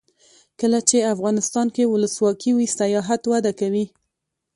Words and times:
کله 0.59 0.79
چې 0.89 1.09
افغانستان 1.13 1.67
کې 1.75 1.83
ولسواکي 1.91 2.51
وي 2.53 2.67
سیاحت 2.79 3.21
وده 3.31 3.51
کوي. 3.59 3.85